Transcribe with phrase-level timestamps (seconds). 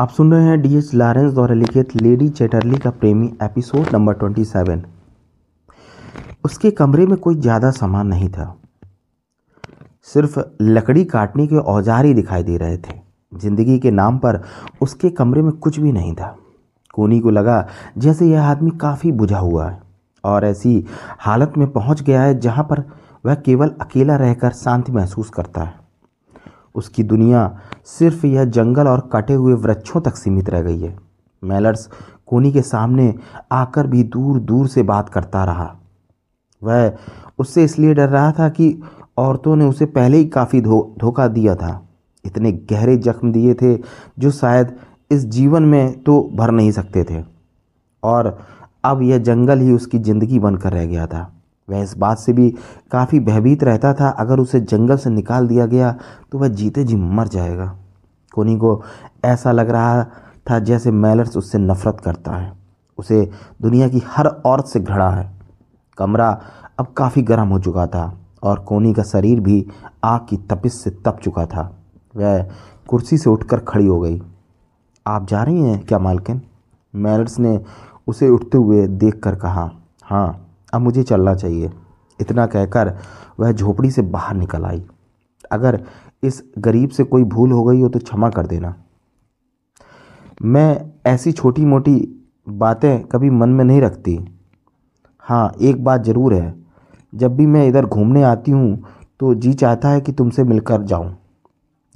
[0.00, 4.14] आप सुन रहे हैं डी एच लॉरेंस द्वारा लिखित लेडी चैटरली का प्रेमी एपिसोड नंबर
[4.14, 4.84] ट्वेंटी सेवन।
[6.44, 8.46] उसके कमरे में कोई ज़्यादा सामान नहीं था।
[10.08, 12.94] सिर्फ़ लकड़ी काटने के औज़ार ही दिखाई दे रहे थे।
[13.32, 14.40] ज़िंदगी के नाम पर
[14.82, 16.34] उसके कमरे में कुछ भी नहीं था।
[16.94, 17.66] कोनी को लगा
[17.98, 19.78] जैसे यह आदमी काफ़ी बुझा हुआ है
[20.24, 20.84] और ऐसी
[21.20, 22.84] हालत में पहुँच गया है जहाँ पर
[23.26, 25.78] वह केवल अकेला रहकर शांति महसूस करता है।
[26.74, 27.50] उसकी दुनिया
[27.88, 30.96] सिर्फ़ यह जंगल और कटे हुए वृक्षों तक सीमित रह गई है।
[31.42, 31.88] मेलर्स
[32.26, 33.14] कोनी के सामने
[33.52, 35.74] आकर भी दूर दूर से बात करता रहा।
[36.62, 36.92] वह
[37.38, 38.74] उससे इसलिए डर रहा था कि
[39.18, 41.80] औरतों ने उसे पहले ही काफ़ी धोखा दिया था।
[42.24, 43.76] इतने गहरे जख्म दिए थे
[44.18, 44.76] जो शायद
[45.10, 47.22] इस जीवन में तो भर नहीं सकते थे।
[48.02, 48.36] और
[48.84, 51.30] अब यह जंगल ही उसकी ज़िंदगी बनकर रह गया था।
[51.70, 52.48] वह इस बात से भी
[52.92, 55.94] काफ़ी भयभीत रहता था, अगर उसे जंगल से निकाल दिया गया
[56.32, 57.74] तो वह जीते जी मर जाएगा।
[58.34, 58.82] कोनी को
[59.24, 60.04] ऐसा लग रहा
[60.50, 62.52] था जैसे मेलर्स उससे नफरत करता है।
[62.98, 63.28] उसे
[63.62, 65.30] दुनिया की हर औरत से घड़ा है।
[65.98, 66.30] कमरा
[66.78, 69.64] अब काफ़ी गर्म हो चुका था और कोनी का शरीर भी
[70.04, 71.62] आग की तपिश से तप चुका था।
[72.14, 72.42] वह
[72.88, 74.20] कुर्सी से उठकर खड़ी हो गई।
[75.06, 76.40] आप जा रही हैं क्या, मालकिन?
[76.94, 77.60] मेलर्स ने
[78.06, 79.70] उसे उठते हुए देखकर कहा
[80.02, 81.70] हाँ। अब मुझे चलना चाहिए।
[82.18, 82.96] इतना कहकर
[83.40, 84.82] वह झोपड़ी से बाहर निकल आई।
[85.50, 85.82] अगर
[86.22, 88.74] इस गरीब से कोई भूल हो गई हो तो क्षमा कर देना।
[90.42, 91.96] मैं ऐसी छोटी मोटी
[92.46, 94.18] बातें कभी मन में नहीं रखती।
[95.24, 96.54] हाँ एक बात ज़रूर है।
[97.12, 98.84] जब भी मैं इधर घूमने आती हूँ
[99.20, 101.14] तो जी चाहता है कि तुमसे मिलकर जाऊँ।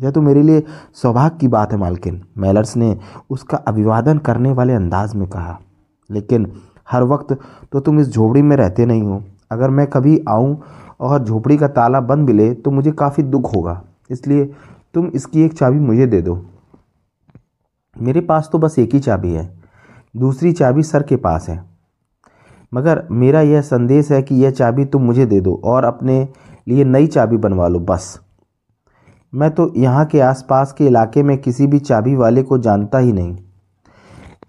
[0.00, 0.62] यह तो मेरे लिए
[0.94, 2.96] सौभाग्य की बात है मालकिन। मेलर्स ने
[3.30, 5.58] उसका अभिवादन करने वाले अंदाज में कहा।
[6.10, 6.46] लेकिन
[6.88, 7.32] हर वक्त
[7.72, 10.56] तो तुम इस झोपड़ी में रहते नहीं हो। अगर मैं कभी आऊँ
[11.00, 14.44] और झोपड़ी का ताला बंद मिले तो मुझे काफ़ी दुख होगा। इसलिए
[14.94, 16.34] तुम इसकी एक चाबी मुझे दे दो।
[17.96, 19.48] मेरे पास तो बस एक ही चाबी है।
[20.14, 21.62] दूसरी चाबी सर के पास है।
[22.72, 26.16] मगर मेरा यह संदेश है कि यह चाबी तुम मुझे दे दो और अपने
[26.68, 28.20] लिए नई चाबी बनवा लो, बस।
[29.32, 33.12] मैं तो यहाँ के आसपास के इलाके में किसी भी चाबी वाले को जानता ही
[33.12, 33.36] नहीं।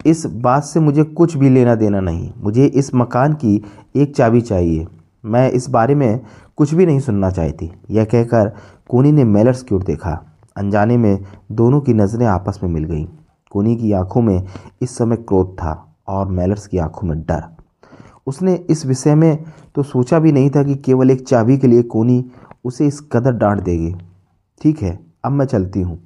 [0.06, 4.42] इस बात से मुझे कुछ भी लेना देना नहीं। मुझे इस मकान की एक चाबी
[4.42, 4.88] चाहिए।
[5.26, 6.22] मैं इस बारे में
[6.58, 8.52] कुछ भी नहीं सुनना चाहती। यह कहकर
[8.90, 13.06] कोनी ने मेलर्स की ओर देखा। अनजाने में दोनों की नज़रें आपस में मिल गईं।
[13.52, 14.48] कोनी की आँखों में
[14.82, 17.44] इस समय क्रोध था और मेलर्स की आँखों में डर।
[18.28, 19.44] उसने इस विषय में
[19.76, 22.26] तो सोचा भी नहीं था कि केवल एक चाबी के लिए कोनी
[22.66, 23.96] उसे इस कदर डांट देगी।
[24.62, 26.00] ठीक है, अब मैं चलती हूँ।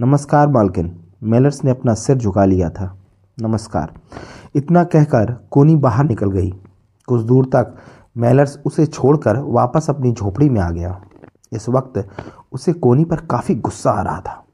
[0.00, 2.98] नमस्कार, मालकिन। मेलर्स ने अपना सिर झुका लिया था।
[3.42, 3.92] नमस्कार।
[4.54, 6.50] इतना कहकर कोनी बाहर निकल गई।
[7.06, 7.74] कुछ दूर तक
[8.16, 11.00] मेलर्स उसे छोड़कर वापस अपनी झोपड़ी में आ गया।
[11.52, 12.08] इस वक्त
[12.52, 14.44] उसे कोनी पर काफ़ी गुस्सा आ रहा था।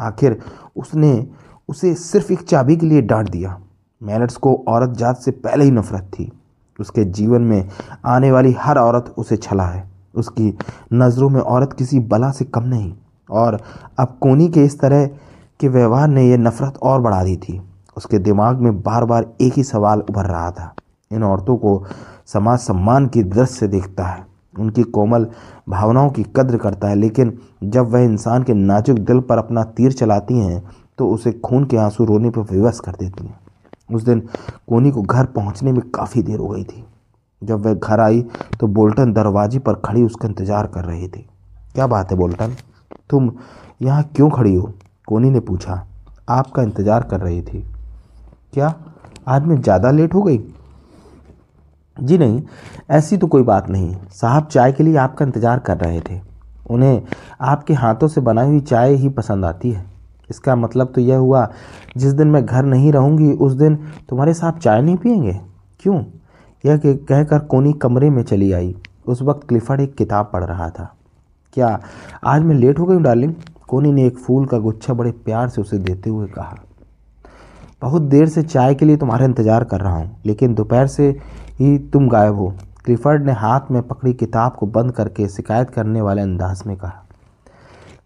[0.00, 0.38] आखिर
[0.76, 1.26] उसने
[1.68, 3.60] उसे सिर्फ़ एक चाबी के लिए डांट दिया।
[4.02, 6.32] मेलर्स को औरत जात से पहले ही नफरत थी।
[6.80, 7.68] उसके जीवन में
[8.06, 10.58] आने वाली हर औरत उसे छला है। उसकी
[10.92, 12.94] नज़रों में औरत किसी बला से कम नहीं।
[13.30, 13.60] और
[13.98, 15.06] अब कोनी के इस तरह
[15.60, 19.52] के व्यवहार ने यह नफरत और बढ़ा दी थी। उसके दिमाग में बार बार एक
[19.52, 20.74] ही सवाल उभर रहा था।
[21.10, 21.82] इन औरतों को
[22.26, 25.26] समाज सम्मान की दृष्टि से देखता है। उनकी कोमल
[25.68, 29.92] भावनाओं की कद्र करता है, लेकिन जब वह इंसान के नाजुक दिल पर अपना तीर
[29.92, 30.62] चलाती हैं
[30.98, 33.38] तो उसे खून के आँसू रोने पर विवश कर देती हैं।
[33.90, 34.20] उस दिन
[34.68, 36.84] कोनी को घर पहुँचने में काफ़ी देर हो गई थी।
[37.42, 38.20] जब वह घर आई
[38.60, 41.26] तो बोल्टन दरवाजे पर खड़ी उसका इंतज़ार कर रही थी।
[41.74, 42.54] क्या बात है बोल्टन?
[43.10, 43.30] तुम
[43.82, 44.72] यहाँ क्यों खड़ी हो?
[45.08, 45.84] कोनी ने पूछा।
[46.30, 47.64] आपका इंतज़ार कर रही थी।
[48.52, 48.74] क्या?
[49.28, 50.38] आज मैं ज़्यादा लेट हो गई?
[51.96, 52.42] जी नहीं,
[52.90, 56.18] ऐसी तो कोई बात नहीं। साहब चाय के लिए आपका इंतज़ार कर रहे थे।
[56.70, 57.02] उन्हें
[57.42, 59.84] आपके हाथों से बनाई हुई चाय ही पसंद आती है।
[60.30, 61.48] इसका मतलब तो यह हुआ,
[61.96, 63.76] जिस दिन मैं घर नहीं रहूँगी, उस दिन
[64.08, 65.38] तुम्हारे साथ चाय नहीं पियेंगे?
[65.80, 66.02] क्यों?
[66.64, 68.74] यह कहकर कोनी कमरे में चली आई।
[69.06, 70.92] उस वक्त क्लिफर्ड एक किताब पढ़ रहा था।
[71.52, 71.78] क्या
[72.24, 73.34] आज मैं लेट हो गई हूँ डार्लिंग
[73.68, 76.56] कोनी ने एक फूल का गुच्छा बड़े प्यार से उसे देते हुए कहा।
[77.82, 81.08] बहुत देर से चाय के लिए तुम्हारा इंतज़ार कर रहा हूँ, लेकिन दोपहर से
[81.52, 82.48] ही तुम गायब हो।
[82.84, 87.02] क्लिफर्ड ने हाथ में पकड़ी किताब को बंद करके शिकायत करने वाले अंदाज में कहा,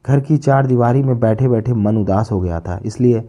[0.07, 3.23] घर की चार दीवारी में बैठे बैठे मन उदास हो गया था, इसलिए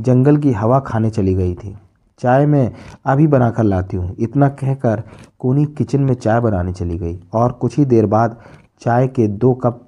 [0.00, 1.74] जंगल की हवा खाने चली गई थी।
[2.20, 2.70] चाय मैं
[3.06, 5.02] अभी बनाकर लाती हूँ। इतना कहकर
[5.40, 8.36] कोनी किचन में चाय बनाने चली गई और कुछ ही देर बाद
[8.82, 9.80] चाय के दो कप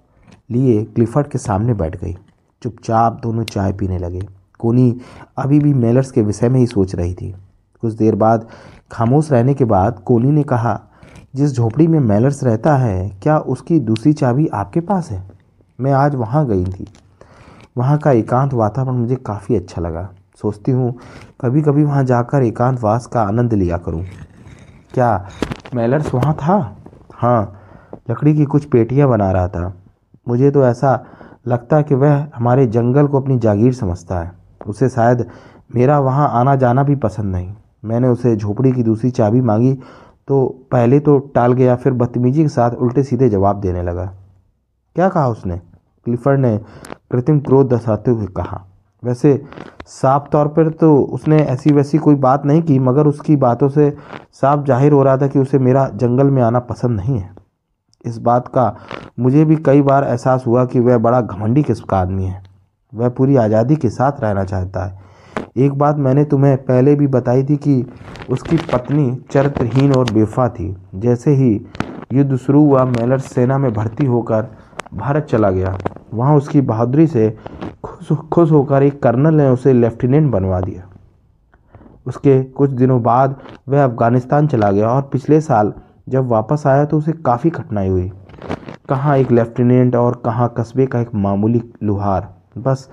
[0.50, 2.14] लिए क्लिफर्ड के सामने बैठ गई।
[2.62, 4.20] चुपचाप दोनों चाय पीने लगे।
[4.58, 4.96] कोनी
[5.38, 7.34] अभी भी मेलर्स के विषय में ही सोच रही थी।
[7.82, 8.48] कुछ देर बाद,
[8.92, 10.80] खामोश रहने के बाद कोनी ने कहा,
[11.34, 15.22] जिस झोपड़ी में मेलर्स रहता है, क्या उसकी दूसरी चाबी आपके पास है?
[15.80, 16.86] मैं आज वहाँ गई थी।
[17.76, 20.08] वहाँ का एकांत वातावरण मुझे काफ़ी अच्छा लगा।
[20.42, 20.94] सोचती हूँ
[21.40, 24.04] कभी कभी वहाँ जाकर एकांतवास का आनंद लिया करूँ।
[24.94, 25.28] क्या
[25.74, 26.76] मेलर्स वहाँ था?
[27.14, 27.60] हाँ
[28.10, 29.74] लकड़ी की कुछ पेटियाँ बना रहा था।
[30.28, 31.04] मुझे तो ऐसा
[31.46, 35.26] लगता है कि वह हमारे जंगल को अपनी जागीर समझता है। उसे शायद
[35.74, 37.52] मेरा वहाँ आना जाना भी पसंद नहीं।
[37.84, 39.74] मैंने उसे झोपड़ी की दूसरी चाबी मांगी
[40.28, 44.04] तो पहले तो टाल गया, फिर बदतमीजी के साथ उल्टे सीधे जवाब देने लगा।
[44.96, 45.56] क्या कहा उसने?
[46.06, 46.58] क्लिफर्ड ने
[47.10, 48.64] कृत्रिम क्रोध दर्शाते हुए कहा।
[49.02, 49.42] वैसे
[49.86, 53.90] साफ़ तौर पर तो उसने ऐसी वैसी कोई बात नहीं की, मगर उसकी बातों से
[54.32, 57.30] साफ़ ज़ाहिर हो रहा था कि उसे मेरा जंगल में आना पसंद नहीं है।
[58.04, 58.74] इस बात का
[59.18, 62.42] मुझे भी कई बार एहसास हुआ कि वह बड़ा घमंडी किस्म का आदमी है।
[62.94, 65.02] वह पूरी आज़ादी के साथ रहना चाहता है।
[65.56, 67.84] एक बात मैंने तुम्हें पहले भी बताई थी कि
[68.30, 71.50] उसकी पत्नी चरित्रहीन और बेफा थी। जैसे ही
[72.12, 74.48] युद्ध शुरू हुआ, मेलर सेना में भर्ती होकर
[74.94, 75.76] भारत चला गया।
[76.14, 77.30] वहाँ उसकी बहादुरी से
[77.84, 80.88] खुश खुश होकर एक कर्नल ने उसे लेफ्टिनेंट बनवा दिया।
[82.06, 83.36] उसके कुछ दिनों बाद
[83.68, 85.72] वह अफ़गानिस्तान चला गया और पिछले साल
[86.08, 88.10] जब वापस आया तो उसे काफ़ी कठिनाई हुई।
[88.88, 92.88] कहाँ एक लेफ्टिनेंट और कहाँ कस्बे का एक मामूली लुहार। बस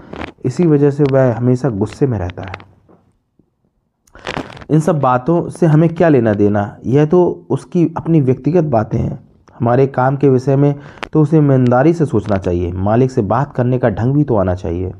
[0.45, 2.69] इसी वजह से वह हमेशा गुस्से में रहता है।
[4.71, 6.77] इन सब बातों से हमें क्या लेना देना?
[6.85, 9.19] यह तो उसकी अपनी व्यक्तिगत बातें हैं।
[9.59, 10.73] हमारे काम के विषय में
[11.13, 14.55] तो उसे ईमानदारी से सोचना चाहिए। मालिक से बात करने का ढंग भी तो आना
[14.55, 14.93] चाहिए।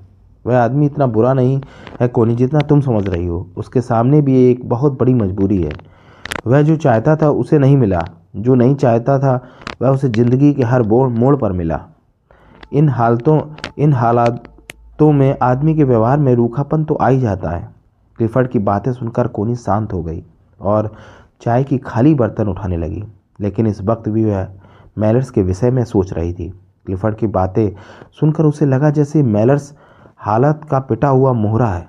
[0.45, 1.61] वह आदमी इतना बुरा नहीं
[2.01, 5.71] है कोनी जितना तुम समझ रही हो। उसके सामने भी एक बहुत बड़ी मजबूरी है।
[6.47, 8.01] वह जो चाहता था उसे नहीं मिला।
[8.35, 9.33] जो नहीं चाहता था,
[9.81, 11.79] वह उसे ज़िंदगी के हर बोड़ मोड़ पर मिला।
[12.73, 13.39] इन हालतों,
[13.77, 14.50] इन हालातों
[15.11, 17.69] में आदमी के व्यवहार में रूखापन तो आ ही जाता है।
[18.19, 20.23] क्लिफर्ड की बातें सुनकर कोनी शांत हो गई
[20.59, 20.91] और
[21.41, 23.03] चाय की खाली बर्तन उठाने लगी।
[23.39, 24.47] लेकिन इस वक्त भी वह
[24.97, 26.49] मैलर्स के विषय में सोच रही थी।
[26.85, 27.69] क्लिफर्ड की बातें
[28.19, 29.73] सुनकर उसे लगा जैसे मेलर्स
[30.17, 31.87] हालत का पिटा हुआ मोहरा है।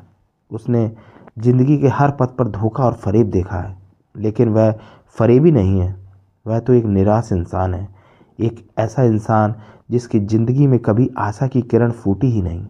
[0.50, 0.90] उसने
[1.38, 3.76] ज़िंदगी के हर पथ पर धोखा और फरेब देखा है।
[4.14, 4.74] लेकिन वह
[5.16, 5.94] फरेबी नहीं है।
[6.46, 7.88] वह तो एक निराश इंसान है।
[8.38, 9.54] एक ऐसा इंसान
[9.90, 12.66] जिसकी ज़िंदगी में कभी आशा की किरण फूटी ही नहीं।